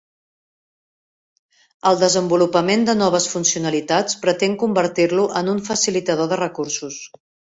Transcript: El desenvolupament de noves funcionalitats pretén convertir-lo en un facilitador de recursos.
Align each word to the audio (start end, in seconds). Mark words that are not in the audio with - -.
El 1.89 1.99
desenvolupament 2.03 2.87
de 2.87 2.95
noves 3.03 3.29
funcionalitats 3.33 4.17
pretén 4.23 4.57
convertir-lo 4.63 5.29
en 5.43 5.55
un 5.55 5.63
facilitador 5.71 6.33
de 6.33 6.43
recursos. 6.45 7.01